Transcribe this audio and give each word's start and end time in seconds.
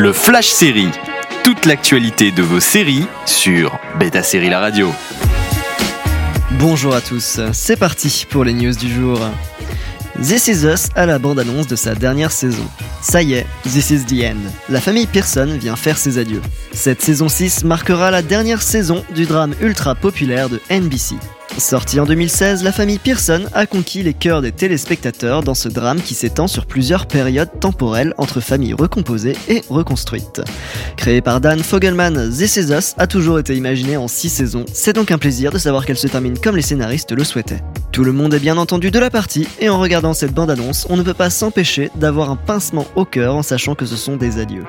Le 0.00 0.14
Flash 0.14 0.48
Série. 0.48 0.88
Toute 1.44 1.66
l'actualité 1.66 2.32
de 2.32 2.42
vos 2.42 2.58
séries 2.58 3.04
sur 3.26 3.78
Beta 3.98 4.22
Série 4.22 4.48
La 4.48 4.58
Radio. 4.58 4.90
Bonjour 6.52 6.94
à 6.94 7.02
tous, 7.02 7.38
c'est 7.52 7.76
parti 7.76 8.24
pour 8.26 8.44
les 8.44 8.54
news 8.54 8.72
du 8.72 8.90
jour. 8.90 9.20
This 10.22 10.48
Is 10.48 10.66
Us 10.66 10.88
a 10.96 11.06
la 11.06 11.18
bande-annonce 11.18 11.66
de 11.66 11.76
sa 11.76 11.94
dernière 11.94 12.30
saison. 12.30 12.66
Ça 13.00 13.22
y 13.22 13.32
est, 13.32 13.46
This 13.62 13.88
Is 13.88 14.04
the 14.04 14.22
End. 14.22 14.50
La 14.68 14.82
famille 14.82 15.06
Pearson 15.06 15.56
vient 15.58 15.76
faire 15.76 15.96
ses 15.96 16.18
adieux. 16.18 16.42
Cette 16.74 17.00
saison 17.00 17.30
6 17.30 17.64
marquera 17.64 18.10
la 18.10 18.20
dernière 18.20 18.60
saison 18.60 19.02
du 19.14 19.24
drame 19.24 19.54
ultra 19.62 19.94
populaire 19.94 20.50
de 20.50 20.60
NBC. 20.70 21.14
Sorti 21.56 21.98
en 21.98 22.04
2016, 22.04 22.62
la 22.62 22.70
famille 22.70 22.98
Pearson 22.98 23.46
a 23.54 23.64
conquis 23.64 24.02
les 24.02 24.12
cœurs 24.12 24.42
des 24.42 24.52
téléspectateurs 24.52 25.42
dans 25.42 25.54
ce 25.54 25.70
drame 25.70 26.02
qui 26.02 26.12
s'étend 26.12 26.48
sur 26.48 26.66
plusieurs 26.66 27.06
périodes 27.06 27.58
temporelles 27.58 28.12
entre 28.18 28.40
familles 28.40 28.74
recomposées 28.74 29.38
et 29.48 29.62
reconstruites. 29.70 30.42
Créé 30.98 31.22
par 31.22 31.40
Dan 31.40 31.62
Fogelman, 31.62 32.30
This 32.30 32.56
Is 32.56 32.72
Us 32.72 32.94
a 32.98 33.06
toujours 33.06 33.38
été 33.38 33.56
imaginé 33.56 33.96
en 33.96 34.06
6 34.06 34.28
saisons. 34.28 34.66
C'est 34.70 34.92
donc 34.92 35.12
un 35.12 35.18
plaisir 35.18 35.50
de 35.50 35.58
savoir 35.58 35.86
qu'elle 35.86 35.96
se 35.96 36.08
termine 36.08 36.38
comme 36.38 36.56
les 36.56 36.62
scénaristes 36.62 37.12
le 37.12 37.24
souhaitaient. 37.24 37.62
Tout 37.92 38.04
le 38.04 38.12
monde 38.12 38.34
est 38.34 38.40
bien 38.40 38.56
entendu 38.56 38.92
de 38.92 38.98
la 39.00 39.10
partie, 39.10 39.48
et 39.58 39.68
en 39.68 39.80
regardant 39.80 40.14
cette 40.14 40.32
bande-annonce, 40.32 40.86
on 40.90 40.96
ne 40.96 41.02
peut 41.02 41.14
pas 41.14 41.28
s'empêcher 41.28 41.90
d'avoir 41.96 42.30
un 42.30 42.36
pincement 42.36 42.86
au 42.94 43.04
cœur 43.04 43.34
en 43.34 43.42
sachant 43.42 43.74
que 43.74 43.84
ce 43.84 43.96
sont 43.96 44.16
des 44.16 44.38
adieux. 44.38 44.64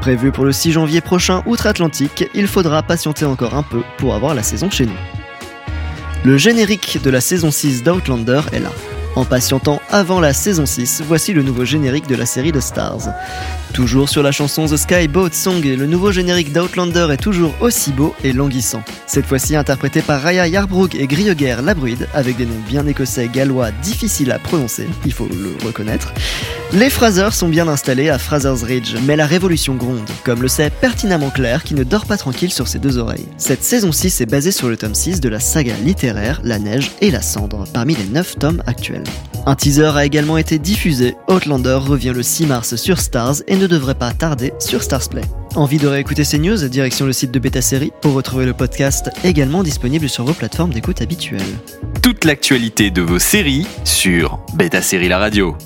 Prévu 0.00 0.32
pour 0.32 0.44
le 0.44 0.50
6 0.50 0.72
janvier 0.72 1.00
prochain 1.00 1.44
outre-Atlantique, 1.46 2.28
il 2.34 2.48
faudra 2.48 2.82
patienter 2.82 3.24
encore 3.24 3.54
un 3.54 3.62
peu 3.62 3.82
pour 3.98 4.16
avoir 4.16 4.34
la 4.34 4.42
saison 4.42 4.68
chez 4.68 4.86
nous. 4.86 4.98
Le 6.24 6.36
générique 6.38 7.00
de 7.04 7.10
la 7.10 7.20
saison 7.20 7.52
6 7.52 7.84
d'Outlander 7.84 8.40
est 8.52 8.58
là. 8.58 8.72
En 9.16 9.24
patientant 9.24 9.80
avant 9.90 10.20
la 10.20 10.34
saison 10.34 10.66
6, 10.66 11.02
voici 11.06 11.32
le 11.32 11.42
nouveau 11.42 11.64
générique 11.64 12.06
de 12.06 12.14
la 12.14 12.26
série 12.26 12.52
de 12.52 12.60
Stars. 12.60 13.08
Toujours 13.72 14.10
sur 14.10 14.22
la 14.22 14.30
chanson 14.30 14.66
The 14.66 14.76
Sky 14.76 15.08
Boat 15.08 15.32
Song, 15.32 15.62
le 15.62 15.86
nouveau 15.86 16.12
générique 16.12 16.52
d'Outlander 16.52 17.08
est 17.10 17.16
toujours 17.16 17.54
aussi 17.60 17.92
beau 17.92 18.14
et 18.24 18.34
languissant. 18.34 18.82
Cette 19.06 19.24
fois-ci 19.24 19.56
interprété 19.56 20.02
par 20.02 20.20
Raya 20.20 20.46
Yarbrough 20.46 20.94
et 20.94 21.06
Grioger 21.06 21.56
Labruide, 21.62 22.08
avec 22.12 22.36
des 22.36 22.44
noms 22.44 22.60
bien 22.68 22.86
écossais 22.86 23.28
gallois 23.28 23.70
difficiles 23.82 24.32
à 24.32 24.38
prononcer, 24.38 24.86
il 25.06 25.12
faut 25.12 25.28
le 25.28 25.56
reconnaître. 25.66 26.12
Les 26.72 26.90
Frasers 26.90 27.32
sont 27.32 27.48
bien 27.48 27.68
installés 27.68 28.10
à 28.10 28.18
Fraser's 28.18 28.64
Ridge, 28.64 28.96
mais 29.06 29.16
la 29.16 29.26
révolution 29.26 29.76
gronde, 29.76 30.08
comme 30.24 30.42
le 30.42 30.48
sait 30.48 30.68
pertinemment 30.68 31.30
Claire 31.30 31.62
qui 31.62 31.74
ne 31.74 31.84
dort 31.84 32.06
pas 32.06 32.16
tranquille 32.16 32.52
sur 32.52 32.68
ses 32.68 32.80
deux 32.80 32.98
oreilles. 32.98 33.28
Cette 33.38 33.62
saison 33.62 33.92
6 33.92 34.20
est 34.20 34.26
basée 34.26 34.50
sur 34.50 34.68
le 34.68 34.76
tome 34.76 34.94
6 34.94 35.20
de 35.20 35.28
la 35.28 35.40
saga 35.40 35.74
littéraire 35.84 36.40
La 36.42 36.58
Neige 36.58 36.90
et 37.00 37.10
la 37.10 37.22
Cendre, 37.22 37.64
parmi 37.72 37.94
les 37.94 38.06
9 38.06 38.38
tomes 38.38 38.62
actuels. 38.66 39.04
Un 39.48 39.54
teaser 39.54 39.92
a 39.94 40.04
également 40.04 40.38
été 40.38 40.58
diffusé, 40.58 41.14
Outlander 41.28 41.78
revient 41.80 42.12
le 42.12 42.24
6 42.24 42.46
mars 42.46 42.74
sur 42.74 42.98
Stars 42.98 43.36
et 43.46 43.56
ne 43.56 43.68
devrait 43.68 43.94
pas 43.94 44.10
tarder 44.10 44.52
sur 44.58 44.82
Stars 44.82 45.08
Play. 45.08 45.22
Envie 45.54 45.78
de 45.78 45.86
réécouter 45.86 46.24
ces 46.24 46.40
news 46.40 46.56
Direction 46.68 47.06
le 47.06 47.12
site 47.12 47.30
de 47.30 47.38
Beta 47.38 47.62
Série 47.62 47.92
pour 48.02 48.14
retrouver 48.14 48.44
le 48.44 48.54
podcast 48.54 49.08
également 49.22 49.62
disponible 49.62 50.08
sur 50.08 50.24
vos 50.24 50.34
plateformes 50.34 50.72
d'écoute 50.72 51.00
habituelles. 51.00 51.42
Toute 52.02 52.24
l'actualité 52.24 52.90
de 52.90 53.02
vos 53.02 53.20
séries 53.20 53.68
sur 53.84 54.40
Beta 54.56 54.82
Série 54.82 55.08
La 55.08 55.18
Radio. 55.18 55.56